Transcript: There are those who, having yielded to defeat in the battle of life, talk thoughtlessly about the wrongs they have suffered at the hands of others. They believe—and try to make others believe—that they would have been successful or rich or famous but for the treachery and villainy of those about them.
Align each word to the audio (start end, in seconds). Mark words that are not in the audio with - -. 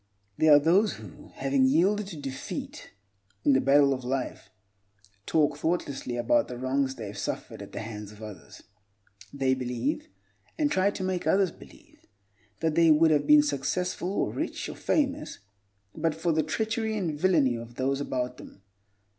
There 0.35 0.51
are 0.51 0.57
those 0.59 0.93
who, 0.93 1.29
having 1.35 1.65
yielded 1.65 2.07
to 2.07 2.17
defeat 2.19 2.89
in 3.45 3.53
the 3.53 3.61
battle 3.61 3.93
of 3.93 4.03
life, 4.03 4.49
talk 5.27 5.57
thoughtlessly 5.59 6.17
about 6.17 6.47
the 6.47 6.57
wrongs 6.57 6.95
they 6.95 7.05
have 7.05 7.19
suffered 7.19 7.61
at 7.61 7.71
the 7.71 7.81
hands 7.81 8.11
of 8.11 8.23
others. 8.23 8.63
They 9.31 9.53
believe—and 9.53 10.71
try 10.71 10.89
to 10.89 11.03
make 11.03 11.27
others 11.27 11.51
believe—that 11.51 12.73
they 12.73 12.89
would 12.89 13.11
have 13.11 13.27
been 13.27 13.43
successful 13.43 14.11
or 14.11 14.33
rich 14.33 14.67
or 14.69 14.75
famous 14.75 15.37
but 15.93 16.15
for 16.15 16.31
the 16.31 16.41
treachery 16.41 16.97
and 16.97 17.13
villainy 17.13 17.53
of 17.55 17.75
those 17.75 18.01
about 18.01 18.37
them. 18.37 18.63